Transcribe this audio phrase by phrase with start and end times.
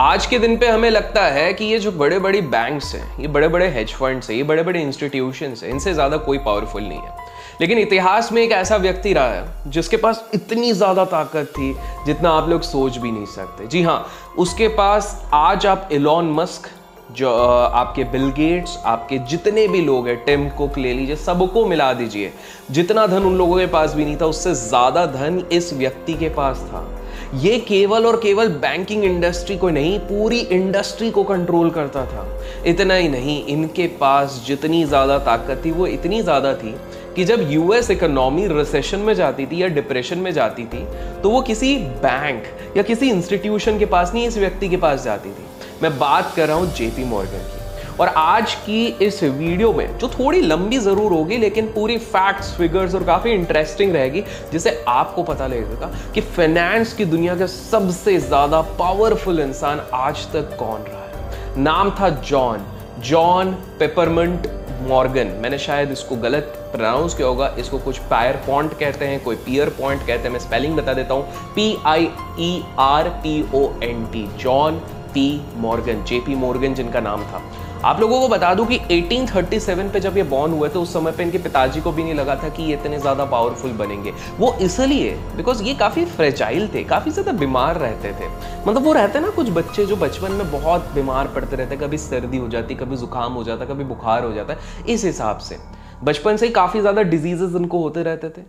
[0.00, 3.28] आज के दिन पे हमें लगता है कि ये जो बड़े बड़े बैंक्स हैं, ये
[3.28, 6.98] बड़े बड़े हेज फंड्स हैं, ये बड़े बड़े इंस्टीट्यूशंस हैं, इनसे ज़्यादा कोई पावरफुल नहीं
[6.98, 7.26] है।
[7.60, 11.74] लेकिन इतिहास में एक ऐसा व्यक्ति रहा है, जिसके पास इतनी ज़्यादा ताकत थी,
[12.06, 14.06] जितना आप लोग सोच भी नहीं सकते। जी हाँ
[14.38, 16.68] उसके पास आज आप इलॉन मस्क
[17.12, 21.92] जो आपके बिल गेट्स आपके जितने भी लोग हैं टिम कुक ले लीजिए, सबको मिला
[21.92, 22.32] दीजिए।
[22.70, 26.28] जितना धन उन लोगों के पास भी नहीं था, उससे ज़्यादा धन इस व्यक्ति के
[26.28, 26.86] पास था।
[27.34, 32.26] ये केवल और केवल बैंकिंग इंडस्ट्री को नहीं, पूरी इंडस्ट्री को कंट्रोल करता था।
[32.66, 36.74] इतना ही नहीं, इनके पास जितनी ज़्यादा ताकत थी, वो इतनी ज़्यादा थी
[37.16, 40.84] कि जब यूएस इकोनॉमी रिसेशन में जाती थी या डिप्रेशन में जाती थी
[41.22, 42.44] तो वो किसी बैंक
[42.76, 45.46] या किसी इंस्टीट्यूशन के पास नहीं, इस व्यक्ति के पास जाती थी।
[45.82, 47.67] मैं बात कर रहा हूँ जेपी मॉर्गन की।
[48.00, 52.94] और आज की इस वीडियो में, जो थोड़ी लंबी ज़रूर होगी, लेकिन पूरी फैक्ट्स फिगर्स
[52.94, 58.60] और काफ़ी इंटरेस्टिंग रहेगी, जिसे आपको पता लगेगा कि फाइनेंस की दुनिया का सबसे ज़्यादा
[58.78, 62.64] पावरफुल इंसान आज तक कौन रहा है। नाम था जॉन
[63.00, 64.46] जॉन पेपरमेंट
[64.88, 69.36] मॉर्गन मैंने शायद इसको गलत प्रोनाउंस किया होगा, इसको कुछ पायर पॉइंट कहते हैं, कोई
[69.36, 72.08] पियर पॉइंट कहते हैं, मैं स्पेलिंग बता देता हूँ। P I
[72.40, 74.76] E R P O N T John
[75.14, 77.42] P Morgan JP Morgan जिनका नाम था।
[77.84, 81.12] आप लोगों को बता दूँ कि 1837 पे जब ये बॉर्न हुए थे उस समय
[81.12, 84.52] पे इनके पिताजी को भी नहीं लगा था कि ये इतने ज़्यादा पावरफुल बनेंगे। वो
[84.62, 88.28] इसलिए बिकॉज़ ये काफ़ी फ्रेजाइल थे, काफ़ी ज़्यादा बीमार रहते थे।
[88.66, 92.38] मतलब वो रहते ना कुछ बच्चे जो बचपन में बहुत बीमार पड़ते रहते, कभी सर्दी
[92.38, 94.56] हो जाती, कभी जुकाम हो जाता, कभी बुखार हो जाता,
[94.88, 95.58] इस हिसाब से।
[96.04, 98.42] बचपन से ही काफ़ी ज़्यादा डिजीजेज इनको होते रहते थे।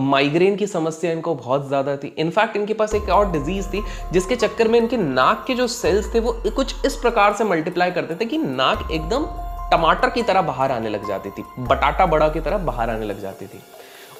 [0.00, 3.82] माइग्रेन uh, की समस्या इनको बहुत ज़्यादा थी। इनफैक्ट इनके पास एक और डिज़ीज़ थी
[4.12, 7.90] जिसके चक्कर में इनके नाक के जो सेल्स थे वो कुछ इस प्रकार से मल्टीप्लाई
[7.90, 9.26] करते थे कि नाक एकदम
[9.70, 13.20] टमाटर की तरह बाहर आने लग जाती थी बटाटा बड़ा की तरह बाहर आने लग
[13.22, 13.60] जाती थी।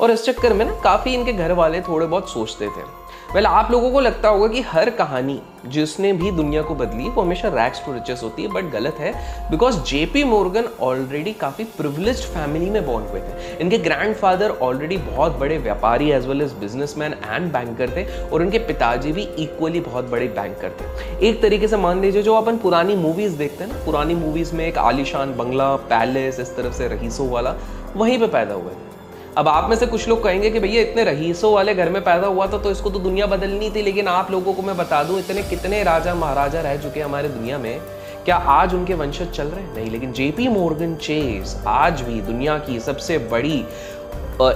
[0.00, 2.82] और इस चक्कर में ना काफ़ी इनके घर वाले थोड़े बहुत सोचते थे।
[3.26, 7.22] वेल आप लोगों को लगता होगा कि हर कहानी जिसने भी दुनिया को बदली, वो
[7.22, 9.12] हमेशा रैक्स टू रिचेस होती है बट गलत है
[9.50, 15.38] बिकॉज़ जेपी मोर्गन ऑलरेडी काफ़ी प्रिविलेज फैमिली में बॉर्न हुए थे। इनके ग्रैंडफादर ऑलरेडी बहुत
[15.38, 20.10] बड़े व्यापारी as well as businessman and banker थे, और इनके पिताजी भी इक्वली बहुत
[20.10, 23.84] बड़े बैंकर थे। एक तरीके से मान लीजिए, जो अपन पुरानी मूवीज़ देखते हैं ना,
[23.84, 27.54] पुरानी मूवीज़ में एक आलिशान बंगला पैलेस इस तरफ़ से रहीसों वाला,
[27.96, 28.95] वहीं पर पैदा हुए थे।
[29.36, 32.26] अब आप में से कुछ लोग कहेंगे कि भैया, इतने रहीसों वाले घर में पैदा
[32.26, 35.18] हुआ था तो इसको तो दुनिया बदलनी थी, लेकिन आप लोगों को मैं बता दूँ,
[35.18, 37.80] इतने कितने राजा महाराजा रह चुके हैं हमारे दुनिया में।
[38.24, 39.74] क्या आज उनके वंशज चल रहे हैं?
[39.74, 43.64] नहीं, लेकिन जेपी मोर्गन चेस आज भी दुनिया की सबसे बड़ी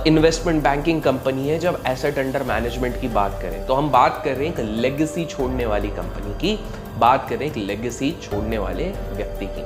[0.06, 4.36] इन्वेस्टमेंट बैंकिंग कंपनी है, जब एसेट अंडर मैनेजमेंट की बात करें। तो हम बात कर
[4.36, 6.58] रहे हैं एक लेगेसी छोड़ने वाली कंपनी की,
[6.98, 9.62] बात करें एक लेगेसी छोड़ने वाले व्यक्ति की।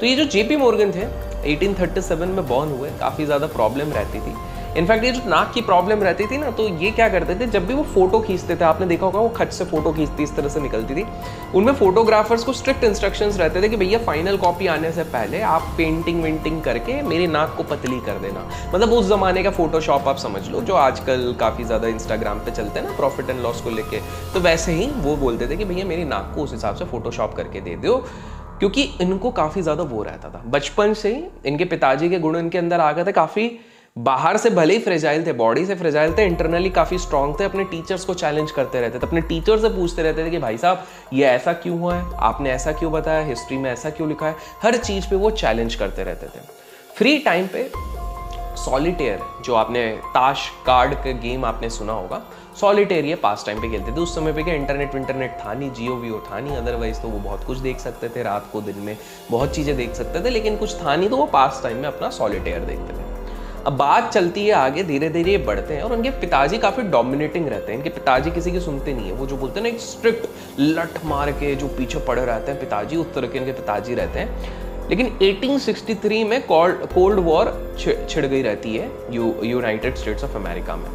[0.00, 1.06] तो ये जो जेपी मोर्गन थे
[1.46, 4.36] 1837 में बॉर्न हुए, काफ़ी ज़्यादा प्रॉब्लम रहती थी।
[4.78, 7.66] इनफैक्ट ये जो नाक की प्रॉब्लम रहती थी ना तो ये क्या करते थे, जब
[7.66, 10.48] भी वो फ़ोटो खींचते थे, आपने देखा होगा, वो खच से फ़ोटो खींचती इस तरह
[10.48, 11.04] से निकलती थी।
[11.54, 15.72] उनमें फोटोग्राफर्स को स्ट्रिक्ट इंस्ट्रक्शंस रहते थे कि भैया फाइनल कॉपी आने से पहले आप
[15.78, 20.16] पेंटिंग वेंटिंग करके मेरी नाक को पतली कर देना। मतलब उस जमाने का फोटोशॉप आप
[20.18, 23.70] समझ लो, जो आजकल काफ़ी ज़्यादा इंस्टाग्राम पर चलते हैं ना प्रॉफिट एंड लॉस को
[23.70, 24.00] लेके।
[24.34, 27.34] तो वैसे ही वो बोलते थे कि भैया, मेरी नाक को उस हिसाब से फोटोशॉप
[27.34, 28.02] करके दे दो
[28.58, 32.58] क्योंकि इनको काफ़ी ज़्यादा वो रहता था। बचपन से ही इनके पिताजी के गुण इनके
[32.58, 33.50] अंदर आ गए थे, काफ़ी
[33.96, 37.64] बाहर से भले ही फ्रेजाइल थे, बॉडी से फ्रेजाइल थे, इंटरनली काफ़ी स्ट्रांग थे, अपने
[37.64, 40.84] टीचर्स को चैलेंज करते रहते थे, अपने टीचर से पूछते रहते थे कि भाई साहब,
[41.12, 42.04] ये ऐसा क्यों हुआ है?
[42.16, 43.24] आपने ऐसा क्यों बताया?
[43.24, 44.36] हिस्ट्री में ऐसा क्यों लिखा है?
[44.62, 46.42] हर चीज़ पे वो चैलेंज करते रहते थे।
[46.96, 47.70] फ्री टाइम पे
[48.56, 52.22] सॉलिटेयर, जो आपने ताश, कार्ड का गेम आपने सुना होगा
[52.60, 55.70] सॉलिटेयर ये पास टाइम पे खेलते थे। उस समय पे क्या इंटरनेट इंटरनेट था नहीं,
[55.72, 58.78] जियो वीओ था नहीं अदरवाइज़ तो वो बहुत कुछ देख सकते थे, रात को, दिन
[58.78, 58.96] में
[59.30, 62.10] बहुत चीज़ें देख सकते थे, लेकिन कुछ था नहीं तो वो पास टाइम में अपना
[62.10, 63.06] सॉलिटेयर देखते थे।
[63.66, 67.48] अब बात चलती है आगे धीरे धीरे ये बढ़ते हैं और उनके पिताजी काफ़ी डोमिनेटिंग
[67.48, 69.80] रहते हैं। इनके पिताजी किसी की सुनते नहीं है। वो जो बोलते हैं ना, एक
[69.80, 70.26] स्ट्रिक्ट
[70.60, 74.18] लट मार के जो पीछे पड़े रहते हैं पिताजी, उस तरह के इनके पिताजी रहते
[74.18, 80.76] हैं। लेकिन 1863 में कोल्ड वॉर छिड़ गई रहती है U United States of America
[80.76, 80.88] में।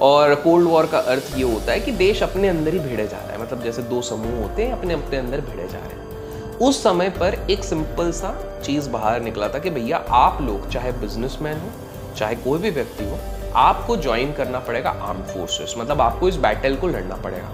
[0.00, 3.16] और कोल्ड वॉर का अर्थ ये होता है कि देश अपने अंदर ही भिड़े जा
[3.16, 6.58] रहा है। मतलब जैसे दो समूह होते हैं, अपने अपने अंदर भिड़े जा रहे हैं।
[6.58, 8.34] उस समय पर एक सिंपल सा
[8.64, 11.70] चीज़ बाहर निकला था कि भैया, आप लोग, चाहे बिजनेसमैन हो,
[12.16, 13.18] चाहे कोई भी व्यक्ति हो,
[13.54, 17.50] आपको ज्वाइन करना पड़ेगा आर्म फोर्सेस मतलब आपको इस बैटल को लड़ना पड़ेगा।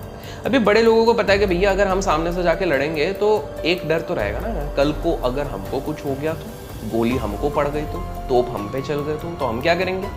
[0.47, 3.29] अभी बड़े लोगों को पता है कि भैया, अगर हम सामने से जाके लड़ेंगे तो
[3.65, 7.51] एक डर तो रहेगा ना कल को अगर हमको कुछ हो गया तो गोली हमको
[7.51, 7.99] पड़ गई तो
[8.29, 10.09] तोप हम पे चल गए तो तो हम क्या करेंगे?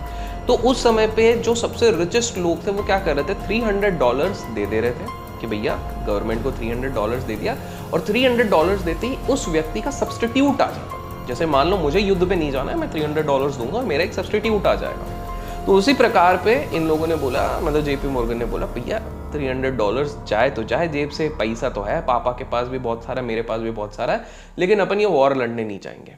[0.48, 3.48] तो उस समय पे जो सबसे रिचेस्ट लोग थे, वो क्या कर रहे थे?
[3.48, 5.76] 300 डॉलर्स दे दे रहे थे कि भैया
[6.08, 7.56] गवर्नमेंट को 300 डॉलर्स दे दिया
[7.94, 12.00] और 300 डॉलर्स देते ही उस व्यक्ति का सब्सटीट्यूट आ जाता। जैसे मान लो मुझे
[12.00, 15.64] युद्ध पे नहीं जाना है, मैं 300 डॉलर्स दूँगा और मेरा एक सब्सटीट्यूट आ जाएगा।
[15.66, 19.00] तो उसी प्रकार पे इन लोगों ने बोला मतलब जेपी मोर्गन ने बोला, भैया
[19.34, 22.80] थ्री हंड्रेड डॉलर जाए तो जाए, जेब से पैसा तो है, पापा के पास भी
[22.80, 24.26] बहुत सारा मेरे पास भी बहुत सारा है,
[24.60, 26.18] लेकिन अपन ये वॉर लड़ने नहीं चाहेंगे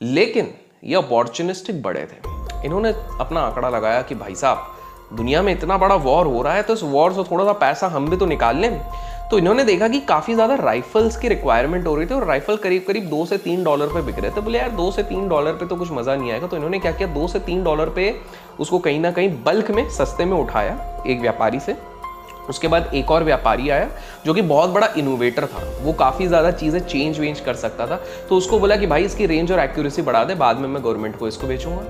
[0.00, 0.52] लेकिन
[0.84, 2.28] ये अपॉर्चुनिस्टिक बड़े थे।
[2.64, 4.66] इन्होंने अपना आंकड़ा लगाया कि भाई साहब,
[5.12, 7.86] दुनिया में इतना बड़ा वॉर हो रहा है तो इस वॉर से थोड़ा सा पैसा
[7.88, 8.80] हम भी तो निकाल लें।
[9.30, 12.84] तो इन्होंने देखा कि काफ़ी ज़्यादा राइफल्स की रिक्वायरमेंट हो रही थी और राइफल करीब
[12.86, 15.52] करीब दो से तीन डॉलर पे बिक रहे थे। बोले यार, दो से तीन डॉलर
[15.52, 18.14] पे तो कुछ मज़ा नहीं आएगा। तो इन्होंने क्या किया, दो से तीन डॉलर पे
[18.60, 21.76] उसको कहीं ना कहीं बल्क में, सस्ते में उठाया एक व्यापारी से।
[22.48, 23.88] उसके बाद एक और व्यापारी आया
[24.26, 28.00] जो कि बहुत बड़ा इनोवेटर था। वो काफ़ी ज़्यादा चीज़ें चेंज वेंज कर सकता था।
[28.28, 31.18] तो उसको बोला कि भाई इसकी रेंज और एक्यूरेसी बढ़ा दे, बाद में मैं गवर्नमेंट
[31.18, 31.82] को इसको बेचूँगा।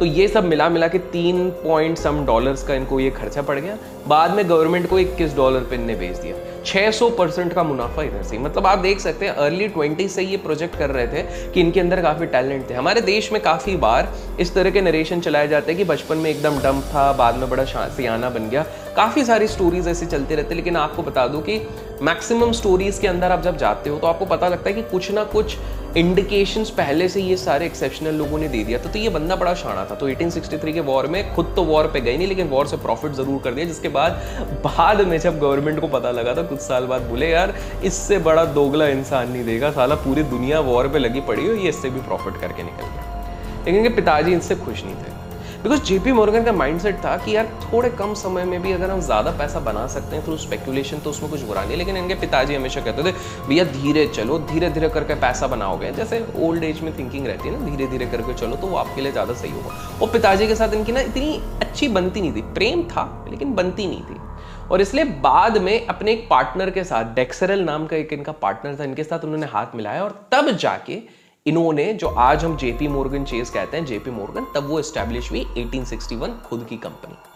[0.00, 3.58] तो ये सब मिला मिला के तीन पॉइंट सम डॉलर्स का इनको ये खर्चा पड़
[3.58, 3.76] गया।
[4.08, 8.22] बाद में गवर्नमेंट को इक्कीस डॉलर पे इनने बेच दिया। 600 परसेंट का मुनाफा इधर
[8.22, 11.22] से। मतलब आप देख सकते हैं अर्ली ट्वेंटी से ये प्रोजेक्ट कर रहे थे
[11.52, 15.20] कि इनके अंदर काफ़ी टैलेंट थे। हमारे देश में काफ़ी बार इस तरह के नरेशन
[15.20, 18.66] चलाए जाते हैं कि बचपन में एकदम डम्प था, बाद में बड़ा सियाना बन गया।
[18.96, 21.60] काफ़ी सारी स्टोरीज ऐसे चलते रहते हैं, लेकिन आपको बता दूँ कि
[22.02, 25.10] मैक्सिमम स्टोरीज के अंदर आप जब जाते हो तो आपको पता लगता है कि कुछ
[25.10, 25.56] ना कुछ
[25.96, 29.54] इंडिकेशंस पहले से ये सारे एक्सेप्शनल लोगों ने दे दिया। था तो ये बंदा बड़ा
[29.54, 32.66] शाना था। तो 1863 के वॉर में खुद तो वॉर पे गई नहीं, लेकिन वॉर
[32.66, 34.12] से प्रॉफिट ज़रूर कर दिया, जिसके बाद
[34.64, 37.54] बाद में जब गवर्नमेंट को पता लगा था कुछ साल बाद बोले, यार,
[37.84, 41.68] इससे बड़ा दोगला इंसान नहीं देगा, साला पूरी दुनिया वॉर पर लगी पड़ी हो ये
[41.68, 45.15] इससे भी प्रॉफिट करके निकल गया। लेकिन पिताजी इनसे खुश नहीं थे।
[45.66, 49.00] बिकॉज़ जेपी मॉर्गन का माइंडसेट था कि यार, थोड़े कम समय में भी अगर हम
[49.00, 52.54] ज़्यादा पैसा बना सकते हैं थ्रू स्पेकुलेशन तो उसमें कुछ बुरा नहीं लेकिन इनके पिताजी
[52.54, 53.12] हमेशा कहते थे,
[53.48, 57.58] भैया, धीरे चलो धीरे धीरे करके पैसा बनाओगे। जैसे ओल्ड एज में थिंकिंग रहती है
[57.58, 60.54] ना धीरे धीरे करके चलो तो वो आपके लिए ज़्यादा सही होगा। और पिताजी के
[60.54, 64.20] साथ इनकी ना इतनी अच्छी बनती नहीं थी। प्रेम था, लेकिन बनती नहीं थी।
[64.70, 68.78] और इसलिए बाद में अपने एक पार्टनर के साथ डेक्सरल नाम का एक इनका पार्टनर
[68.80, 71.02] था, इनके साथ उन्होंने हाथ मिलाया और तब जाके
[71.46, 75.44] इन्होंने जो आज हम जेपी मोर्गन चेस कहते हैं जेपी मोर्गन तब वो स्टैब्लिश हुई
[75.56, 77.35] 1861 खुद की कंपनी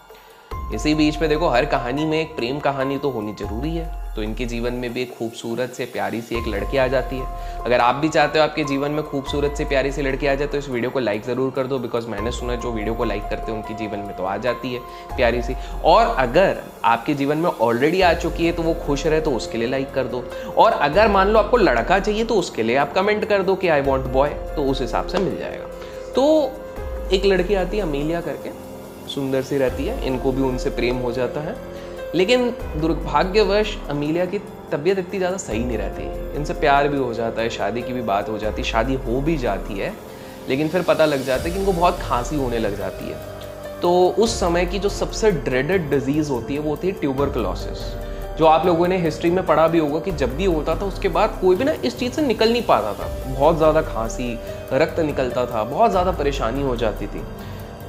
[0.75, 4.23] इसी बीच में देखो, हर कहानी में एक प्रेम कहानी तो होनी ज़रूरी है। तो
[4.23, 7.27] इनके जीवन में भी एक खूबसूरत से प्यारी सी एक लड़की आ जाती है।
[7.65, 10.49] अगर आप भी चाहते हो आपके जीवन में खूबसूरत से प्यारी सी लड़की आ जाए
[10.49, 13.23] तो इस वीडियो को लाइक ज़रूर कर दो बिकॉज़ मैंने सुना जो वीडियो को लाइक
[13.23, 14.81] करते हैं उनके जीवन में तो आ जाती है
[15.17, 19.21] प्यारी सी। और अगर आपके जीवन में ऑलरेडी आ चुकी है तो वो खुश रहे
[19.21, 20.25] तो उसके लिए लाइक कर दो।
[20.57, 23.69] और अगर मान लो आपको लड़का चाहिए तो उसके लिए आप कमेंट कर दो कि
[23.69, 25.67] आई वॉन्ट बॉय तो उस हिसाब से मिल जाएगा।
[26.15, 26.27] तो
[27.13, 28.51] एक लड़की आती है, अमीलिया करके
[29.15, 31.57] सुंदर सी रहती है, इनको भी उनसे प्रेम हो जाता है।
[32.15, 34.39] लेकिन दुर्भाग्यवश अमीलिया की
[34.73, 38.03] तबीयत इतनी ज़्यादा सही नहीं रहती। इनसे प्यार भी हो जाता है, शादी की भी
[38.03, 39.93] बात हो जाती है शादी हो भी जाती है,
[40.49, 43.29] लेकिन फिर पता लग जाता है कि इनको बहुत खांसी होने लग जाती है।
[43.81, 47.79] तो उस समय की जो सबसे ड्रेडेड डिज़ीज़ होती है, वो होती है ट्यूबरकुलोसिस
[48.39, 51.09] जो आप लोगों ने हिस्ट्री में पढ़ा भी होगा कि जब भी होता था, उसके
[51.09, 54.33] बाद कोई भी ना इस चीज़ से निकल नहीं पाता था। बहुत ज़्यादा खांसी,
[54.73, 57.23] रक्त निकलता था, बहुत ज़्यादा परेशानी हो जाती थी।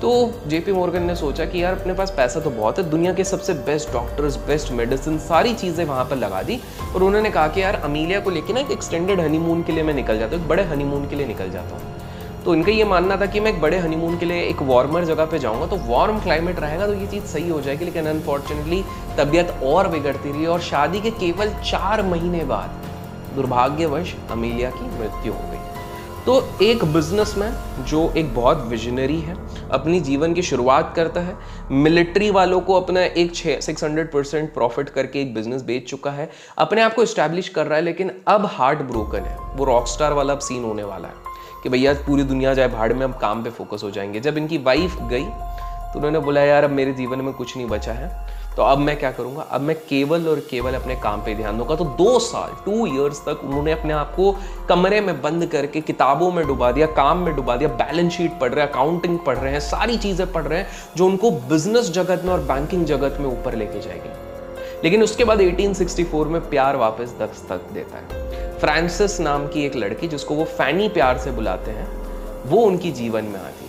[0.01, 0.11] तो
[0.47, 3.53] जेपी मॉर्गन ने सोचा कि यार, अपने पास पैसा तो बहुत है, दुनिया के सबसे
[3.65, 6.59] बेस्ट डॉक्टर्स बेस्ट मेडिसिन सारी चीज़ें वहाँ पर लगा दी।
[6.95, 9.93] और उन्होंने कहा कि यार अमीलिया को लेकर ना एक एक्सटेंडेड हनीमून के लिए मैं
[9.93, 13.17] निकल जाता हूँ, एक बड़े हनीमून के लिए निकल जाता हूँ। तो इनका ये मानना
[13.17, 16.19] था कि मैं एक बड़े हनीमून के लिए एक वार्मर जगह पे जाऊँगा तो वार्म
[16.19, 18.83] क्लाइमेट रहेगा तो ये चीज़ सही हो जाएगी, लेकिन अनफॉर्चुनेटली
[19.17, 22.81] तबीयत और बिगड़ती रही और शादी के केवल चार महीने बाद
[23.35, 25.60] दुर्भाग्यवश अमीलिया की मृत्यु हो गई।
[26.25, 27.53] तो एक बिजनेसमैन
[27.83, 29.35] जो एक बहुत विजनरी है,
[29.71, 31.35] अपनी जीवन की शुरुआत करता है
[31.71, 36.11] मिलिट्री वालों को अपना एक छः सिक्स हंड्रेड परसेंट प्रॉफिट करके एक बिज़नेस बेच चुका
[36.11, 39.87] है, अपने आप को इस्टेब्लिश कर रहा है, लेकिन अब हार्ट ब्रोकन है। वो रॉक
[39.87, 41.13] स्टार वाला अब सीन होने वाला है
[41.63, 44.57] कि भैया पूरी दुनिया जाए, भाड़ में अब काम पे फोकस हो जाएँगे। जब इनकी
[44.57, 48.63] वाइफ गई तो उन्होंने बोला, यार, अब मेरे जीवन में कुछ नहीं बचा है। तो
[48.63, 49.41] अब मैं क्या करूँगा?
[49.41, 53.19] अब मैं केवल और केवल अपने काम पे ध्यान दूँगा। तो दो साल टू इयर्स
[53.19, 54.35] तक उन्होंने अपने आप को
[54.69, 58.53] कमरे में बंद करके किताबों में डुबा दिया, काम में डुबा दिया बैलेंस शीट पढ़
[58.53, 60.67] रहे हैं अकाउंटिंग पढ़ रहे हैं, सारी चीज़ें पढ़ रहे हैं,
[60.97, 64.09] जो उनको बिज़नेस जगत में और बैंकिंग जगत में ऊपर लेके जाएगी।
[64.83, 70.07] लेकिन उसके बाद 1864 में प्यार वापस दस्तक देता है। फ्रांसिस नाम की एक लड़की,
[70.07, 71.87] जिसको वो फैनी प्यार से बुलाते हैं,
[72.45, 73.60] वो उनकी जीवन में आती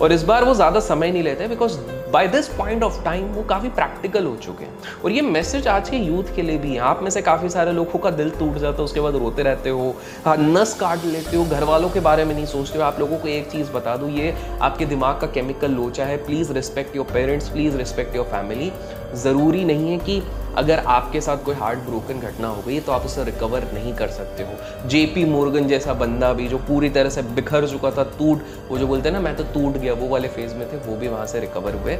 [0.00, 1.78] और इस बार वो ज़्यादा समय नहीं लेते because
[2.12, 5.88] by this point of time वो काफ़ी प्रैक्टिकल हो चुके हैं। और ये मैसेज आज
[5.90, 8.56] के यूथ के लिए भी है। आप में से काफ़ी सारे लोगों का दिल टूट
[8.56, 12.00] जाता है, उसके बाद रोते रहते हो हाँ नस काट लेते हो घर वालों के
[12.00, 15.20] बारे में नहीं सोचते हो। आप लोगों को एक चीज़ बता दू, ये आपके दिमाग
[15.20, 18.70] का केमिकल लोचा है। Please respect your parents please respect your family
[19.16, 20.22] ज़रूरी नहीं है कि
[20.56, 24.08] अगर आपके साथ कोई हार्ट ब्रोकन घटना हो गई तो आप उसे रिकवर नहीं कर
[24.08, 28.42] सकते हो। जेपी मोर्गन जैसा बंदा भी जो पूरी तरह से बिखर चुका था टूट
[28.68, 30.96] वो जो बोलते हैं ना, मैं तो टूट गया, वो वाले फ़ेज़ में थे, वो
[30.96, 31.98] भी वहाँ से रिकवर हुए।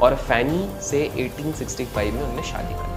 [0.00, 2.90] और फैनी से 1865 में उन्होंने शादी कर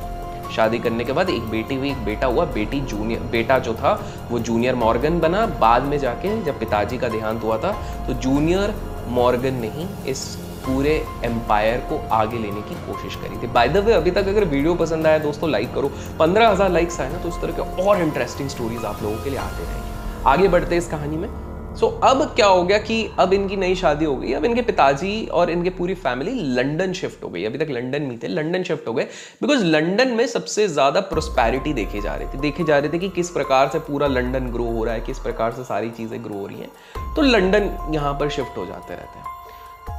[0.51, 3.93] शादी करने के बाद एक बेटी हुई, एक बेटा हुआ, बेटी जूनियर बेटा जो था,
[4.31, 7.71] वो जूनियर मॉर्गन बना। बाद में जाके जब पिताजी का देहांत हुआ था
[8.07, 8.73] तो जूनियर
[9.09, 10.23] मॉर्गन ने ही इस
[10.65, 10.93] पूरे
[11.25, 14.75] एम्पायर को आगे लेने की कोशिश करी थी। बाय द वे अभी तक अगर वीडियो
[14.75, 18.01] पसंद आया दोस्तों लाइक करो। पंद्रह हज़ार लाइक्स आए ना तो उस तरह के और
[18.01, 21.29] इंटरेस्टिंग स्टोरीज आप लोगों के लिए आते रहेंगे। आगे बढ़ते इस कहानी में।
[21.75, 24.61] सो so, अब क्या हो गया कि अब इनकी नई शादी हो गई। अब इनके
[24.61, 28.63] पिताजी और इनके पूरी फैमिली लंदन शिफ्ट हो गई। अभी तक लंदन में थे। लंदन
[28.63, 29.03] शिफ्ट हो गए।
[29.41, 33.09] बिकॉज़ लंदन में सबसे ज़्यादा प्रोस्पैरिटी देखी जा रही थी। देखे जा रहे थे कि
[33.09, 36.39] किस प्रकार से पूरा लंदन ग्रो हो रहा है किस प्रकार से सारी चीज़ें ग्रो
[36.39, 39.34] हो रही हैं। तो लंदन यहाँ पर शिफ्ट हो जाते रहते हैं।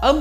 [0.04, 0.18] अब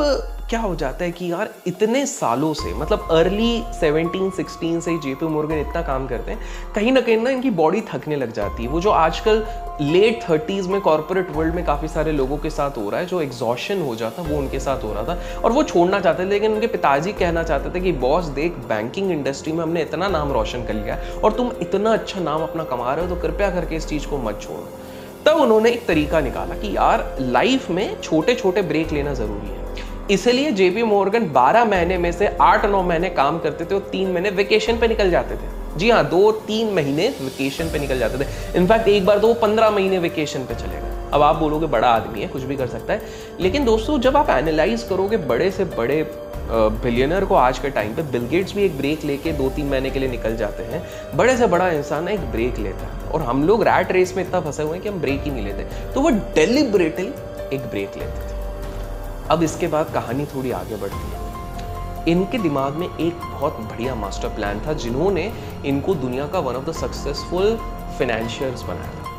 [0.50, 5.26] क्या हो जाता है कि यार, इतने सालों से मतलब अर्ली 17 16 से जेपी
[5.26, 6.40] मोर्गन इतना काम करते हैं,
[6.76, 9.44] कहीं ना कहीं ना इनकी बॉडी थकने लग जाती है। वो जो आजकल
[9.82, 13.22] लेट थर्टीज़ में कॉर्पोरेट वर्ल्ड में काफ़ी सारे लोगों के साथ हो रहा है, जो
[13.22, 16.54] एग्जॉशन हो जाता वो उनके साथ हो रहा था, और वो छोड़ना चाहते थे, लेकिन
[16.54, 20.66] उनके पिताजी कहना चाहते थे कि बॉस देख बैंकिंग इंडस्ट्री में हमने इतना नाम रोशन
[20.66, 23.88] कर लिया और तुम इतना अच्छा नाम अपना कमा रहे हो तो कृपया करके इस
[23.88, 24.68] चीज़ को मत छोड़ो।
[25.26, 29.65] तब उन्होंने एक तरीका निकाला कि, यार लाइफ में छोटे छोटे ब्रेक लेना ज़रूरी है।
[30.12, 34.30] इसलिए जेपी मोर्गन 12 महीने में से 8-9 महीने काम करते थे और तीन महीने
[34.30, 38.58] वेकेशन पे निकल जाते थे। जी हाँ दो, तीन महीने वेकेशन पे निकल जाते थे।
[38.58, 41.88] इनफैक्ट एक बार तो वो पंद्रह महीने वेकेशन पे चले गए। अब आप बोलोगे बड़ा
[41.88, 43.02] आदमी है, कुछ भी कर सकता है।
[43.40, 46.02] लेकिन दोस्तों, जब आप एनालाइज करोगे बड़े से बड़े
[46.48, 49.90] बिलियनर को आज के टाइम पे बिल गेट्स भी एक ब्रेक लेके दो तीन महीने
[49.90, 50.84] के लिए निकल जाते हैं।
[51.16, 54.42] बड़े से बड़ा इंसान एक ब्रेक लेता है। और हम लोग रैट रेस में इतना
[54.42, 57.08] फंसे हुए हैं कि हम ब्रेक ही नहीं लेते। तो वो डेलिबरेटली
[57.56, 58.25] एक ब्रेक लेते थे
[59.32, 61.24] अब इसके बाद कहानी थोड़ी आगे बढ़ती है।
[62.08, 65.32] इनके दिमाग में एक बहुत बढ़िया मास्टर प्लान था जिन्होंने
[65.66, 67.58] इनको दुनिया का one of the successful
[67.98, 69.14] financiers बनाया था।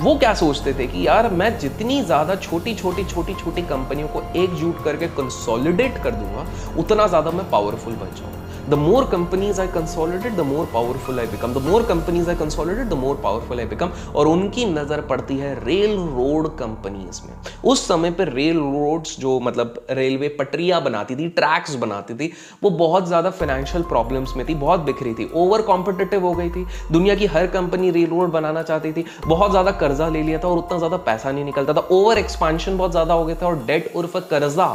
[0.00, 4.22] वो क्या सोचते थे कि यार, मैं जितनी ज़्यादा छोटी छोटी छोटी छोटी कंपनियों को
[4.36, 6.46] एकजुट करके कंसोलिडेट कर दूँगा,
[6.80, 11.26] उतना ज़्यादा मैं पावरफुल बन जाऊँगा। The more companies I consolidate, the more powerful I
[11.26, 11.54] become.
[11.54, 13.92] The more companies I consolidate, the more powerful I become.
[14.14, 17.34] और उनकी नज़र पड़ती है रेल रोड कंपनीज़ में।
[17.70, 22.30] उस समय पे रेल रोड्स जो मतलब रेलवे पटरियाँ बनाती थी ट्रैक्स बनाती थी
[22.62, 26.66] वो बहुत ज़्यादा फाइनेंशियल प्रॉब्लम्स में थी बहुत बिखरी थी। ओवर कॉम्पिटेटिव हो गई थी।
[26.92, 30.48] दुनिया की हर कंपनी रेल रोड बनाना चाहती थी। बहुत ज़्यादा कर्जा ले लिया था
[30.48, 33.64] और उतना ज़्यादा पैसा नहीं निकलता था। ओवर एक्सपांशन बहुत ज़्यादा हो गया था और
[33.66, 34.68] डेट उर्फ़ कर्जा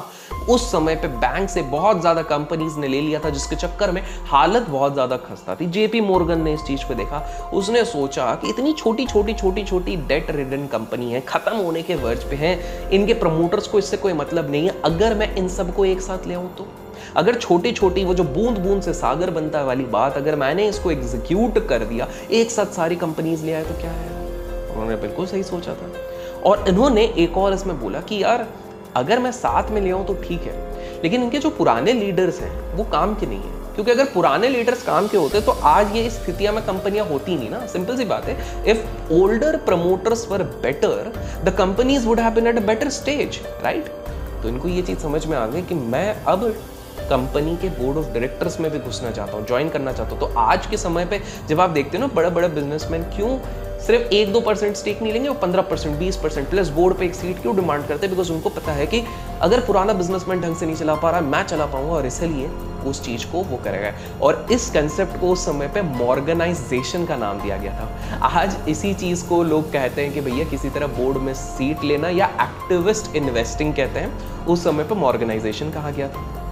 [0.50, 4.02] उस समय पे बैंक से बहुत ज़्यादा कंपनीज़ ने ले लिया था, जिसके चक्कर में
[4.26, 8.50] हालत बहुत ज़्यादा खस्ता थी। जेपी मोर्गन ने इस चीज़ पे देखा। उसने सोचा कि
[8.50, 12.58] इतनी छोटी छोटी छोटी छोटी डेट रिडन कंपनी है, खत्म होने के वर्ज पे है।
[12.92, 16.34] इनके प्रमोटर्स को इससे कोई मतलब नहीं है। अगर मैं इन सबको एक साथ ले
[16.34, 16.68] आऊँ तो?
[17.16, 20.68] अगर छोटी छोटी, वो जो बूंद बूंद से सागर बनता है वाली बात, अगर मैंने
[20.68, 24.10] इसको एग्जीक्यूट कर दिया, एक साथ सारी कंपनीज़ ले आए तो क्या है?
[24.72, 25.92] उन्होंने बिल्कुल सही सोचा था।
[26.46, 28.48] और इन्होंने एक और इसमें बोला कि यार
[28.96, 30.54] अगर मैं साथ में ले आऊँ तो ठीक है,
[31.04, 34.84] लेकिन इनके जो पुराने लीडर्स हैं, वो काम के नहीं है। क्योंकि अगर पुराने लीडर्स
[34.86, 38.26] काम के होते तो आज ये स्थितियाँ में कंपनियाँ होती नहीं ना। सिंपल सी बात
[38.26, 38.36] है
[38.72, 41.12] if older promoters were better
[41.46, 43.88] the companies would have been at a better stage right
[44.44, 46.46] तो इनको ये चीज़ समझ में आ गई कि मैं अब
[47.10, 50.40] कंपनी के बोर्ड ऑफ़ डायरेक्टर्स में भी घुसना चाहता हूँ ज्वाइन करना चाहता हूँ। तो
[50.40, 53.38] आज के समय पे जब आप देखते हो ना बड़े बड़े बिजनेसमैन क्यों
[53.88, 57.06] सिर्फ़ एक दो परसेंट स्टेक नहीं लेंगे और पंद्रह परसेंट बीस परसेंट प्लस बोर्ड पे
[57.06, 58.10] एक सीट क्यों डिमांड करते हैं?
[58.10, 59.04] बिकॉज़ उनको पता है कि
[59.42, 62.48] अगर पुराना बिजनेसमैन ढंग से नहीं चला पा रहा, मैं चला पाऊँगा और इसलिए
[62.86, 67.42] उस चीज़ को वो करेगा। और इस कंसेप्ट को उस समय पे मॉर्गेनाइजेशन का नाम
[67.42, 71.18] दिया गया था। आज इसी चीज़ को लोग कहते हैं कि भैया किसी तरह बोर्ड
[71.18, 76.43] में सीट लेना या एक्टिविस्ट इन्वेस्टिंग कहते हैं, उस समय पर मॉर्गेनाइजेशन कहा गया था।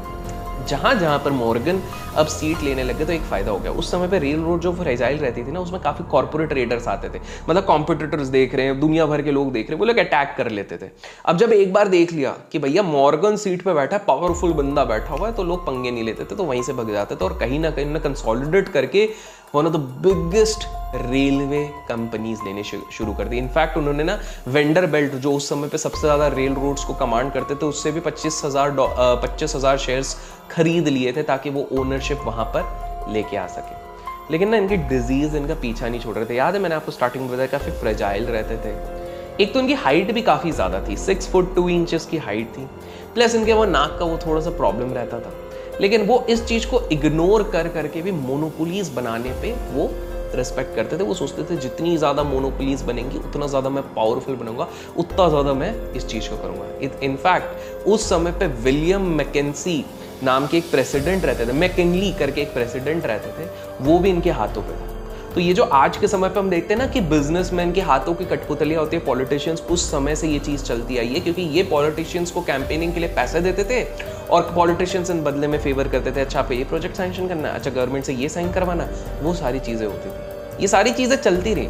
[0.61, 1.81] जहाँ जहाँ पर मॉर्गन
[2.17, 4.71] अब सीट लेने लगे तो एक फ़ायदा हो गया। उस समय पे रेल रोड जो
[4.73, 8.79] फ्रेजाइल रहती थी ना, उसमें काफ़ी कॉर्पोरेट रेडर्स आते थे। मतलब कॉम्पिटिटर्स देख रहे हैं,
[8.79, 10.89] दुनिया भर के लोग देख रहे हैं, वो लोग अटैक कर लेते थे।
[11.25, 15.13] अब जब एक बार देख लिया कि भैया मॉर्गन सीट पर बैठा पावरफुल बंदा बैठा
[15.13, 17.37] हुआ है तो लोग पंगे नहीं लेते थे तो वहीं से भग जाते थे और
[17.39, 19.07] कहीं ना कहीं ना कंसॉलिडेट करके
[19.55, 20.63] one of the biggest
[20.95, 24.17] railway companies लेने शुरू कर दी। इनफैक्ट उन्होंने ना
[24.47, 27.91] वेंडर बेल्ट जो उस समय पे सबसे ज़्यादा रेल रोड्स को कमांड करते थे, उससे
[27.91, 28.75] भी पच्चीस हज़ार
[29.21, 30.15] पच्चीस हज़ार शेयर्स
[30.51, 35.37] खरीद लिए थे ताकि वो ओनरशिप वहाँ पर लेके आ सके। लेकिन ना इनकी डिज़ीज़
[35.37, 38.25] इनका पीछा नहीं छोड़ रहे थे। याद है मैंने आपको स्टार्टिंग में बताया काफ़ी फ्रेजाइल
[38.27, 42.17] रहते थे। एक तो इनकी हाइट भी काफ़ी ज़्यादा थी सिक्स फुट टू इंचेस की
[42.19, 42.67] हाइट थी।
[43.13, 45.33] प्लस इनके वो नाक का वो थोड़ा सा प्रॉब्लम रहता था।
[45.81, 49.89] लेकिन वो इस चीज़ को इग्नोर कर करके भी मोनोपोलीज बनाने पे वो
[50.35, 54.67] रेस्पेक्ट करते थे, वो सोचते थे, जितनी ज़्यादा मोनोपोलीज बनेंगी, उतना ज़्यादा मैं पावरफुल बनूँगा,
[54.97, 56.99] उतना ज़्यादा मैं इस चीज़ को करूँगा.
[57.05, 59.83] इनफैक्ट उस समय पे विलियम मैकेंसी
[60.23, 63.49] नाम के एक प्रेसिडेंट रहते थे मैकिनली करके एक प्रेसिडेंट रहते थे,
[63.81, 64.90] वो भी इनके हाथों पे था।
[65.35, 68.13] तो ये जो आज के समय पे हम देखते हैं ना कि बिजनेसमैन के हाथों
[68.13, 71.63] की कठपुतलियाँ होती है पॉलिटिशियंस उस समय से ये चीज़ चलती आई है, क्योंकि ये
[71.63, 73.83] पॉलिटिशियंस को कैंपेनिंग के लिए पैसे देते थे
[74.27, 77.71] और पॉलिटिशियंस इन बदले में फेवर करते थे अच्छा पे ये प्रोजेक्ट सैंक्शन करना अच्छा
[77.71, 78.87] गवर्नमेंट से ये साइन करवाना
[79.21, 81.67] वो सारी चीज़ें होती थी। ये सारी चीज़ें चलती रही,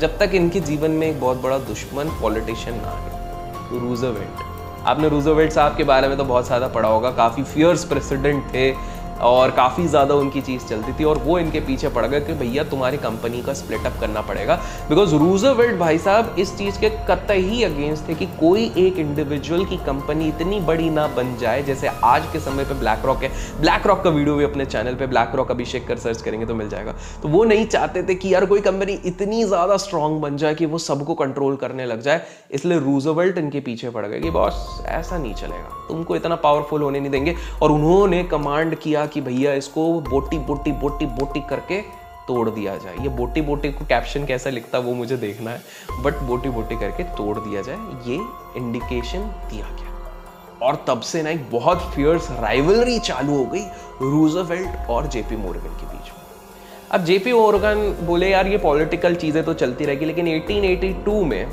[0.00, 3.20] जब तक इनके जीवन में एक बहुत बड़ा दुश्मन पॉलिटिशियन ना आ गया
[4.86, 8.70] आपने रूजोवेल्ट साहब के बारे में तो बहुत ज़्यादा पढ़ा होगा, काफ़ी फियर्स प्रेसिडेंट थे
[9.22, 12.64] और काफ़ी ज़्यादा उनकी चीज़ चलती थी और वो इनके पीछे पड़ गए कि भैया,
[12.64, 14.54] तुम्हारी कंपनी का स्प्लिटअप करना पड़ेगा.
[14.88, 19.76] बिकॉज़ रूजरवेल्ट भाई साहब इस चीज़ के कतई अगेंस्ट थे कि कोई एक इंडिविजुअल की
[19.86, 23.86] कंपनी इतनी बड़ी ना बन जाए, जैसे आज के समय पे ब्लैक रॉक है। ब्लैक
[23.86, 26.68] रॉक का वीडियो भी अपने चैनल पर ब्लैक रॉक अभिषेक कर सर्च करेंगे तो मिल
[26.68, 30.54] जाएगा। तो वो नहीं चाहते थे कि यार कोई कंपनी इतनी ज़्यादा स्ट्रांग बन जाए
[30.54, 34.82] कि वो सबको कंट्रोल करने लग जाए। इसलिए रूजरवेल्ट इनके पीछे पड़ गए कि, बॉस,
[34.86, 39.52] ऐसा नहीं चलेगा। तुमको इतना पावरफुल होने नहीं देंगे। और उन्होंने कमांड किया कि भैया
[39.54, 41.80] इसको बोटी बोटी बोटी बोटी करके
[42.28, 46.18] तोड़ दिया जाए। ये बोटी बोटी को कैप्शन कैसा लिखता वो मुझे देखना है बट
[46.22, 47.76] बोटी बोटी करके तोड़ दिया जाए,
[48.06, 48.18] ये
[48.56, 49.90] इंडिकेशन दिया गया।
[50.62, 53.64] और तब से ना एक बहुत फियर्स राइवलरी चालू हो गई
[54.02, 56.10] रूजवेल्ट और जेपी मोर्गन के बीच
[56.90, 61.46] अब जेपी मोर्गन बोले, यार, ये पॉलिटिकल चीज़ें तो चलती रहेगी, लेकिन 1882 में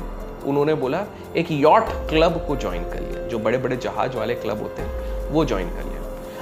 [0.46, 1.04] उन्होंने बोला,
[1.36, 5.30] एक यॉट क्लब को ज्वाइन कर लिया। जो बड़े बड़े जहाज़ वाले क्लब होते हैं,
[5.30, 5.89] वो ज्वाइन कर लिया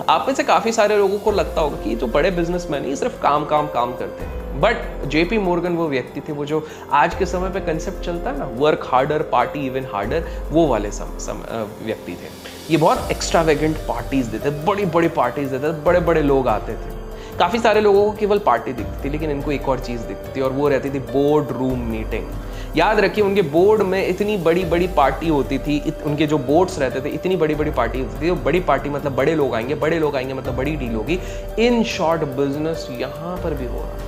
[0.00, 3.20] आप में से काफ़ी सारे लोगों को लगता होगा कि जो बड़े बिजनेसमैन ही सिर्फ़
[3.22, 7.26] काम काम काम करते हैं। बट जेपी मोर्गन वो व्यक्ति थे वो जो आज के
[7.26, 11.42] समय पे कंसेप्ट चलता है ना work harder party even harder वो वाले सम, सम,
[11.84, 12.30] व्यक्ति थे।
[12.70, 16.96] ये बहुत एक्स्ट्रावेगेंट पार्टीज़ देते बड़ी बड़ी पार्टीज़ देते बड़े बड़े लोग आते थे।
[17.38, 20.40] काफ़ी सारे लोगों को केवल पार्टी दिखती थी लेकिन इनको एक और चीज़ दिखती थी
[20.40, 22.30] और वो रहती थी बोर्ड रूम मीटिंग
[22.78, 26.78] याद रखिए उनके बोर्ड में इतनी बड़ी बड़ी पार्टी होती थी इत, उनके जो बोर्ड्स
[26.78, 29.98] रहते थे इतनी बड़ी बड़ी पार्टी होती थी बड़ी पार्टी मतलब बड़े लोग आएँगे बड़े
[29.98, 31.18] लोग आएँगे मतलब बड़ी डील होगी।
[31.58, 34.06] इन शॉर्ट बिज़नेस यहाँ पर भी हो रहा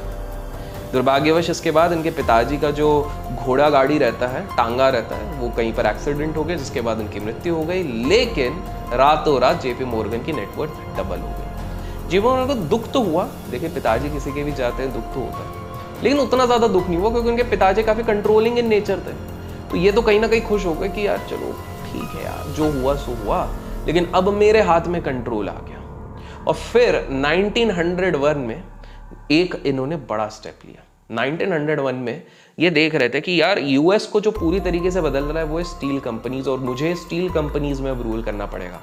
[0.93, 2.89] दुर्भाग्यवश इसके बाद इनके पिताजी का जो
[3.35, 6.99] घोड़ा गाड़ी रहता है टांगा रहता है वो कहीं पर एक्सीडेंट हो गया जिसके बाद
[6.99, 8.63] उनकी मृत्यु हो गई लेकिन
[8.95, 13.69] रातों रात जेपी मोर्गन की नेटवर्क डबल हो गई। जीवन उनको दुख तो हुआ देखिए
[13.69, 15.60] पिताजी किसी के भी जाते हैं दुख तो होता है।
[16.03, 19.13] लेकिन उतना ज़्यादा दुख नहीं हुआ क्योंकि उनके पिताजी काफ़ी कंट्रोलिंग इन नेचर थे।
[19.71, 21.53] तो ये तो कहीं ना कहीं खुश हो गए कि यार चलो,
[21.93, 23.49] ठीक है यार, जो हुआ, सो हुआ।
[23.87, 25.79] लेकिन अब मेरे हाथ में कंट्रोल आ गया।
[26.49, 28.63] और फिर 1901 में
[29.31, 30.83] एक इन्होंने बड़ा स्टेप लिया।
[31.15, 32.23] 1901 में
[32.59, 35.45] ये देख रहे थे कि यार यूएस को जो पूरी तरीके से बदल रहा है,
[35.45, 38.81] वो है स्टील कंपनीज़ और मुझे स्टील कंपनीज़ में अब रूल करना पड़ेगा।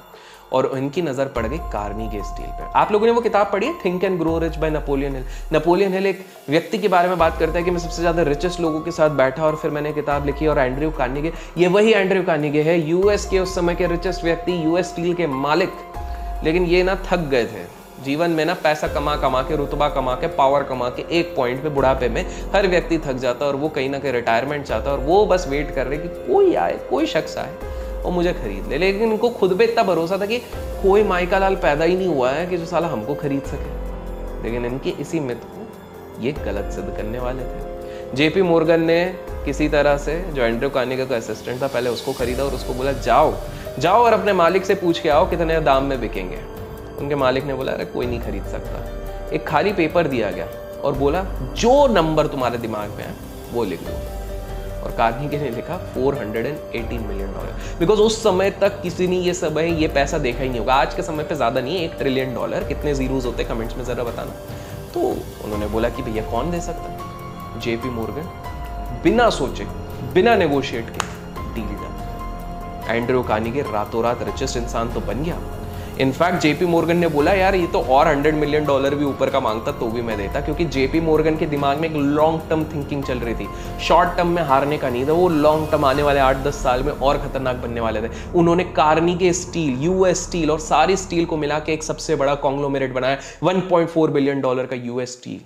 [0.52, 3.74] और इनकी नज़र पड़ गई कार्निगे स्टील पर आप लोगों ने वो किताब पढ़ी है?
[3.84, 7.38] Think and grow rich by Napoleon Hill Napoleon Hill एक व्यक्ति के बारे में बात
[7.38, 10.26] करता है कि मैं सबसे ज़्यादा रिचेस्ट लोगों के साथ बैठा और फिर मैंने किताब
[10.26, 14.24] लिखी और एंड्रयू कार्निगे ये वही एंड्रयू कार्निगे है। यूएस के उस समय के रिचेस्ट
[14.24, 15.72] व्यक्ति यूएस स्टील के मालिक।
[16.44, 17.66] लेकिन ये ना थक गए थे।
[18.04, 21.62] जीवन में ना पैसा कमा कमा के, रुतबा कमा के पावर कमा के एक पॉइंट
[21.62, 24.90] पे, बुढ़ापे में हर व्यक्ति थक जाता है और वो कहीं ना कहीं रिटायरमेंट चाहता
[24.90, 27.52] है और वो बस वेट कर रहे कि कोई आए, कोई शख्स आए।
[28.02, 30.38] और मुझे खरीद ले। लेकिन इनको खुद पे इतना भरोसा था कि
[30.82, 33.78] कोई माइका लाल पैदा ही नहीं हुआ है कि जो साला हमको खरीद सके।
[34.42, 35.68] लेकिन इनकी इसी मित को
[36.22, 37.78] ये गलत सिद्ध करने वाले थे।
[38.14, 42.44] जेपी मोर्गन ने किसी तरह से जो एंड्रू कानिका का असिस्टेंट था, पहले उसको खरीदा
[42.44, 43.34] और उसको बोला, जाओ
[43.78, 46.36] जाओ और अपने मालिक से पूछ के आओ कितने दाम में बिकेंगे।
[46.98, 48.98] उनके मालिक ने बोला, अरे, कोई नहीं खरीद सकता।
[49.32, 50.46] एक खाली पेपर दिया गया
[50.84, 53.14] और बोला, जो नंबर तुम्हारे दिमाग में है,
[53.52, 54.17] वो लिख दो।
[54.82, 59.58] और कार्निगे ने लिखा 418 मिलियन डॉलर बिकॉज़ उस समय तक किसी ने ये सब
[59.58, 61.94] है, ये पैसा देखा ही नहीं होगा। आज के समय पे ज़्यादा नहीं है, एक
[61.98, 64.32] ट्रिलियन डॉलर कितने जीरोज होते हैं कमेंट्स में, ज़रा बताना।
[64.94, 65.00] तो
[65.44, 67.60] उन्होंने बोला कि भैया कौन दे सकता है?
[67.60, 68.28] जेपी मोर्गन
[69.04, 69.64] बिना सोचे,
[70.14, 71.06] बिना नेगोशिएट के
[71.54, 71.94] डील डन
[72.88, 75.38] एंड्रो कार्निगे रातों रात रिचेस्ट इंसान तो बन गया।
[76.00, 79.40] इनफैक्ट जेपी मोर्गन ने बोला, यार, ये तो और हंड्रेड मिलियन डॉलर भी ऊपर का
[79.40, 83.02] माँगता तो भी मैं देता, क्योंकि जेपी मोर्गन के दिमाग में एक लॉन्ग टर्म थिंकिंग
[83.04, 83.48] चल रही थी।
[83.84, 86.82] शॉर्ट टर्म में हारने का नहीं था, वो लॉन्ग टर्म आने वाले आठ दस साल
[86.82, 91.24] में और खतरनाक बनने वाले थे। उन्होंने कार्नी के स्टील यूएस स्टील और सारी स्टील
[91.24, 93.60] को मिला के एक सबसे बड़ा कॉन्ग्लोमेरेट बनाया वन
[94.12, 95.40] बिलियन डॉलर का यूएस स्टील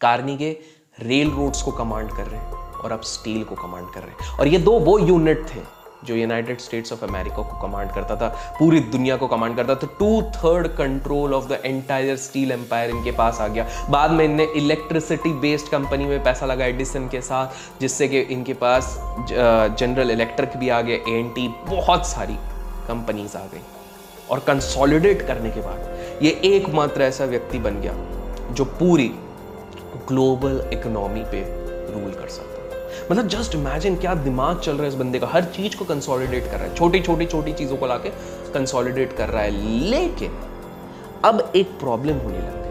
[0.00, 0.50] कार्नी के
[0.98, 4.38] रेल रोड्स को कमांड कर रहे हैं और अब स्टील को कमांड कर रहे हैं।
[4.38, 5.60] और ये दो वो यूनिट थे
[6.06, 9.88] जो यूनाइटेड स्टेट्स ऑफ़ अमेरिका को कमांड करता था, पूरी दुनिया को कमांड करता था
[9.98, 14.44] two third control of the entire steel empire इनके पास आ गया। बाद में इनने
[14.56, 18.96] इलेक्ट्रिसिटी बेस्ड कंपनी में पैसा लगा एडिसन के साथ, जिससे कि इनके पास
[19.78, 22.36] जनरल इलेक्ट्रिक भी आ गया ए बहुत सारी
[22.88, 23.60] कंपनीज़ आ गई,
[24.30, 27.92] और कंसोलिडेट करने के बाद ये एकमात्र ऐसा व्यक्ति बन गया,
[28.52, 29.08] जो पूरी
[30.08, 31.42] ग्लोबल इकोनॉमी पे
[31.92, 32.55] रूल कर सकता
[33.12, 36.44] मतलब जस्ट इमेजिन क्या दिमाग चल रहा है इस बंदे का। हर चीज़ को कंसोलिडेट
[36.44, 38.08] कर रहा है। छोटी छोटी छोटी चीज़ों को लाके
[38.52, 39.50] कंसोलिडेट कर रहा है।
[39.90, 40.38] लेकिन
[41.24, 42.66] अब एक प्रॉब्लम होने लग गई।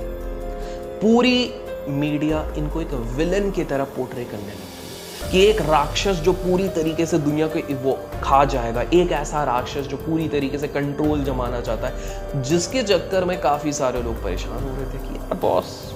[1.02, 1.54] पूरी
[1.90, 7.06] मीडिया इनको एक विलन की तरह पोर्ट्रे करने लगी कि एक राक्षस जो पूरी तरीके
[7.06, 11.62] से दुनिया को वो खा जाएगा। एक ऐसा राक्षस जो पूरी तरीके से कंट्रोल जमाना
[11.62, 11.94] चाहता है।
[12.42, 15.94] जिसके चक्कर में काफ़ी सारे लोग परेशान हो रहे थे कि बॉस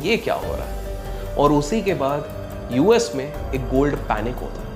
[0.00, 0.80] ये क्या हो रहा है?
[1.34, 2.39] और उसी के बाद
[2.72, 4.69] यूएस में एक गोल्ड पैनिक होता है।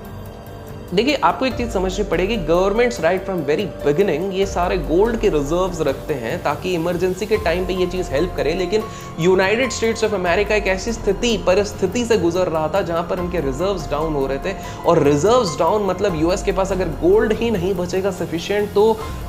[0.93, 5.29] देखिए, आपको एक चीज़ समझनी पड़ेगी governments right from very beginning ये सारे गोल्ड के
[5.29, 8.83] रिजर्व्स रखते हैं ताकि इमरजेंसी के टाइम पे ये चीज़ हेल्प करे। लेकिन
[9.19, 13.39] यूनाइटेड स्टेट्स ऑफ़ अमेरिका एक ऐसी स्थिति, परिस्थिति से गुजर रहा था जहाँ पर उनके
[13.41, 17.49] रिजर्व्स डाउन हो रहे थे। और रिजर्व्स डाउन मतलब यूएस के पास अगर गोल्ड ही
[17.51, 18.85] नहीं बचेगा सफिशियंट तो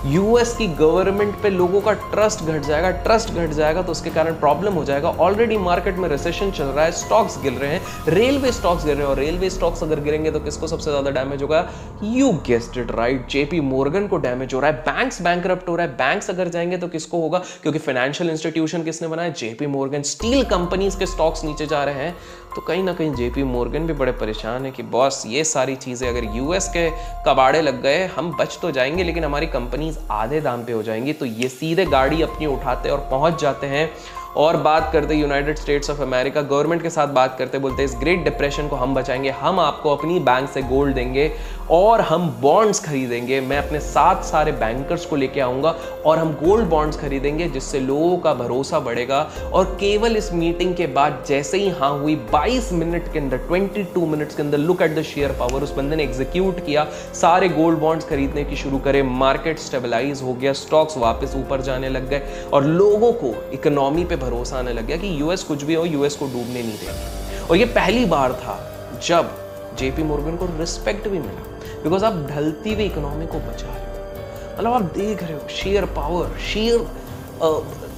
[0.06, 4.34] यूएस की गवर्नमेंट पे लोगों का ट्रस्ट घट जाएगा। ट्रस्ट घट जाएगा तो उसके कारण
[4.36, 8.52] प्रॉब्लम हो जाएगा। ऑलरेडी मार्केट में रिसेशन चल रहा है स्टॉक्स गिर रहे हैं रेलवे
[8.52, 11.68] स्टॉक्स गिर रहे हैं। और रेलवे स्टॉक्स अगर गिरेंगे तो किसको सबसे ज़्यादा डैमेज होगा।
[12.02, 15.86] You guessed it right JP Morgan को डैमेज हो रहा है बैंक्स बैंक हो रहा
[15.86, 17.38] है। बैंक्स अगर जाएँगे तो किसको होगा?
[17.62, 19.28] क्योंकि फाइनेंशियल इंस्टीट्यूशन किसने बनाया?
[19.28, 22.16] जेपी मोर्गन स्टील कंपनीज़ के स्टॉक्स नीचे जा रहे हैं।
[22.54, 26.08] तो कहीं ना कहीं जेपी मोर्गन भी बड़े परेशान है कि बॉस ये सारी चीज़ें
[26.08, 26.88] अगर यूएस के
[27.26, 31.12] कबाड़े लग गए, हम बच तो जाएँगे, लेकिन हमारी कंपनीज़ आधे दाम पे हो जाएँगी।
[31.12, 33.90] तो ये सीधे गाड़ी अपनी उठाते और पहुँच जाते हैं।
[34.36, 38.24] और बात करते United States of America government के साथ बात करते बोलते इस ग्रेट
[38.24, 41.30] डिप्रेशन को हम बचाएँगे, हम आपको अपनी बैंक से गोल्ड देंगे
[41.70, 45.74] और हम बॉन्ड्स खरीदेंगे। मैं अपने साथ सारे बैंकर्स को लेके आऊँगा
[46.06, 49.20] और हम गोल्ड बॉन्ड्स खरीदेंगे, जिससे लोगों का भरोसा बढ़ेगा।
[49.52, 54.06] और केवल इस मीटिंग के बाद, जैसे ही हाँ हुई 22 मिनट के अंदर 22
[54.06, 57.78] मिनट्स के अंदर look at the share power उस बंदे ने एग्जीक्यूट किया। सारे गोल्ड
[57.78, 62.22] बॉन्ड्स खरीदने की शुरू करे मार्केट स्टेबलाइज हो गया स्टॉक्स वापस ऊपर जाने लग गए
[62.52, 66.16] और लोगों को इकोनॉमी पे भरोसा आने लग गया कि यूएस कुछ भी हो यूएस
[66.16, 68.58] को डूबने नहीं देगी। और ये पहली बार था
[69.06, 69.30] जब
[69.78, 71.42] जेपी मोर्गन को रिस्पेक्ट भी मिला
[71.82, 75.84] बिकॉज़ आप ढलती हुई इकोनॉमी को बचा रहे हो। मतलब आप देख रहे हो share
[75.96, 76.78] power share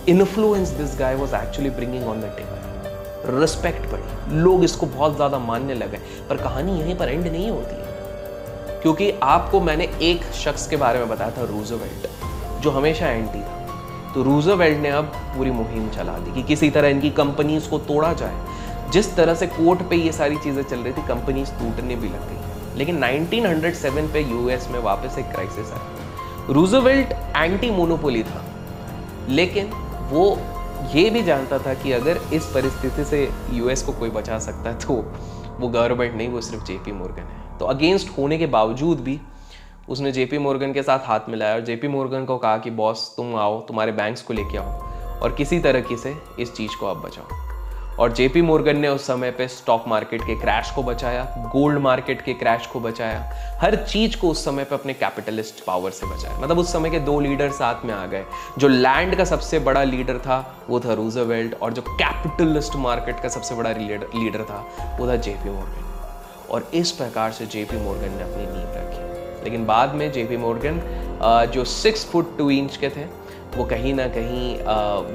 [0.09, 5.38] influence this guy was actually bringing on the table respect बढ़ी लोग इसको बहुत ज़्यादा
[5.41, 10.67] मानने लगे, पर कहानी यहीं पर एंड नहीं होती है। क्योंकि आपको मैंने एक शख्स
[10.67, 12.07] के बारे में बताया था रूजोवेल्ट
[12.62, 13.58] जो हमेशा एंटी था।
[14.14, 18.12] तो रूजोवेल्ट ने अब पूरी मुहिम चला दी कि किसी तरह इनकी कंपनीज़ को तोड़ा
[18.12, 18.47] जाए।
[18.90, 22.29] जिस तरह से कोर्ट पे ये सारी चीज़ें चल रही थी कंपनीज़ टूटने भी लग
[22.29, 28.44] गई। लेकिन 1907 पे यूएस में वापस एक क्राइसिस आया। रूजोवेल्ट एंटी मोनोपोली था।
[29.29, 29.71] लेकिन
[30.11, 30.38] वो
[30.94, 34.79] ये भी जानता था कि अगर इस परिस्थिति से यूएस को कोई बचा सकता है
[34.79, 34.94] तो
[35.59, 39.21] वो गवर्नमेंट नहीं, वो सिर्फ़ जेपी मोर्गन है। तो अगेंस्ट होने के बावजूद भी
[39.88, 43.37] उसने जेपी मोर्गन के साथ हाथ मिलाया और जेपी मोर्गन को कहा कि, बॉस, तुम
[43.37, 44.83] आओ, तुम्हारे बैंक्स को लेके आओ
[45.20, 47.48] और किसी तरह से इस चीज़ को आप बचाओ।
[48.01, 52.22] और जेपी मोर्गन ने उस समय पे स्टॉक मार्केट के क्रैश को बचाया, गोल्ड मार्केट
[52.22, 56.38] के क्रैश को बचाया, हर चीज़ को उस समय पे अपने कैपिटलिस्ट पावर से बचाया।
[56.38, 58.24] मतलब उस समय के दो लीडर साथ में आ गए।
[58.59, 63.29] जो लैंड का सबसे बड़ा लीडर था, वो था रूजवेल्ट और जो कैपिटलिस्ट मार्केट का
[63.29, 64.66] सबसे बड़ा लीडर था,
[65.01, 65.85] वो था जेपी मोर्गन।
[66.51, 69.08] और इस प्रकार से जेपी मोर्गन ने अपनी नींव रखी।
[69.44, 70.81] लेकिन बाद में जे जेपी मॉर्गन
[71.55, 73.05] जो सिक्स फुट टू इंच के थे
[73.56, 74.56] वो कहीं ना कहीं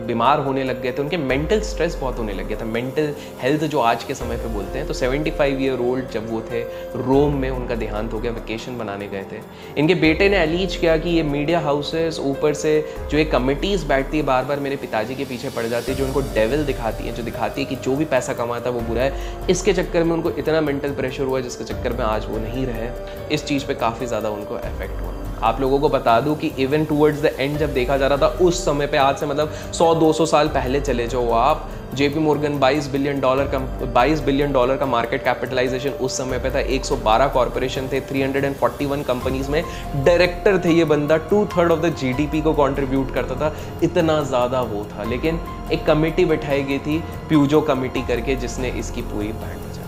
[0.07, 3.63] बीमार होने लग गए थे। उनके मेंटल स्ट्रेस बहुत होने लग गया था। मेंटल हेल्थ
[3.65, 6.61] जो आज के समय पे बोलते हैं तो 75 ईयर ओल्ड जब वो थे
[6.97, 9.41] रोम में उनका देहांत हो गया वेकेशन बनाने गए थे।
[9.77, 12.73] इनके बेटे ने अलीज किया कि ये मीडिया हाउसेस ऊपर से
[13.11, 16.05] जो एक कमिटीज़ बैठती है बार बार मेरे पिताजी के पीछे पड़ जाती है, जो
[16.05, 19.03] उनको डेविल दिखाती है, जो दिखाती है कि जो भी पैसा कमाता है वो बुरा
[19.03, 22.65] है। इसके चक्कर में उनको इतना मेंटल प्रेशर हुआ, जिसके चक्कर में आज वो नहीं
[22.65, 22.89] रहे।
[23.35, 25.12] इस चीज़ पर काफ़ी ज़्यादा उनको इफ़ेक्ट हुआ।
[25.43, 28.27] आप लोगों को बता दूँ कि इवन टूवर्ड्स द एंड जब देखा जा रहा था,
[28.39, 32.88] उस समय पे आज से मतलब 100-200 साल पहले चले जाओ आप। जेपी मोर्गन 22
[32.91, 33.58] बिलियन डॉलर का
[33.93, 39.49] 22 बिलियन डॉलर का मार्केट कैपिटलाइजेशन उस समय पे था। 112 कॉर्पोरेशन थे 341 कंपनीज़
[39.51, 39.63] में।
[40.06, 43.53] डायरेक्टर थे ये बंदा two third of the GDP को कंट्रीब्यूट करता था।
[43.84, 45.39] इतना ज़्यादा वो था। लेकिन
[45.71, 49.82] एक कमेटी बैठाई गई थी प्यूजो कमेटी करके, जिसने इसकी पूरी बैंड बजा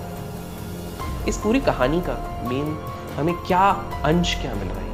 [1.28, 2.18] इस पूरी कहानी का
[2.50, 2.78] मेन
[3.16, 3.68] हमें क्या
[4.06, 4.85] अंश क्या मिल रहा है?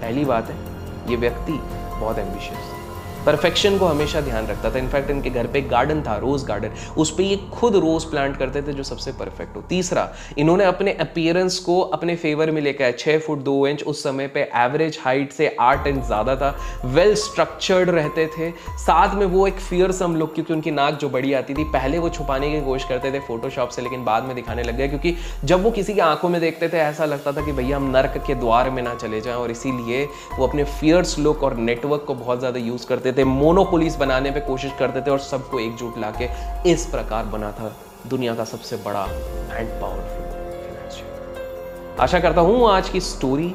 [0.00, 0.58] पहली बात है
[1.10, 2.79] ये व्यक्ति बहुत एम्बिशियस
[3.26, 7.10] परफेक्शन को हमेशा ध्यान रखता था। इनफैक्ट इनके घर पे गार्डन था रोज गार्डन उस
[7.10, 11.58] पर ये खुद रोज प्लांट करते थे जो सबसे परफेक्ट हो। तीसरा, इन्होंने अपने अपियरेंस
[11.58, 15.32] को अपने फेवर में लेकर आया। छः फुट दो इंच उस समय पे एवरेज हाइट
[15.32, 16.54] से आठ इंच ज़्यादा था।
[16.86, 21.08] वेल स्ट्रक्चर्ड रहते थे। साथ में वो एक फियर सम लुक क्योंकि उनकी नाक जो
[21.10, 24.34] बड़ी आती थी, पहले वो छुपाने की कोशिश करते थे फोटोशॉप से, लेकिन बाद में
[24.34, 27.44] दिखाने लग गए। क्योंकि जब वो किसी की आँखों में देखते थे, ऐसा लगता था
[27.46, 30.04] कि भैया हम नर्क के द्वार में ना चले जाएँ, और इसीलिए
[30.38, 34.40] वो अपने फियर्स लुक और नेटवर्क को बहुत ज़्यादा यूज़ करते थे मोनोपोलिस बनाने पे
[34.40, 36.28] कोशिश करते थे और सबको एकजुट लाके
[36.70, 37.74] इस प्रकार बना था
[38.06, 39.04] दुनिया का सबसे बड़ा
[39.52, 40.28] एंड पावरफुल
[42.00, 43.54] आशा करता हूँ आज की स्टोरी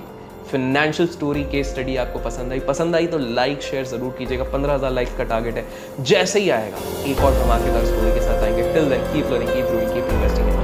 [0.51, 4.73] फिनेंशियल स्टोरी के स्टडी आपको पसंद आई। पसंद आई तो लाइक शेयर ज़रूर कीजिएगा। पंद्रह
[4.73, 6.77] हज़ार लाइक का टारगेट है। जैसे ही आएगा,
[7.11, 10.54] एक और धमाकेदार स्टोरी के साथ आएँगे। Till then keep learning keep growing keep investing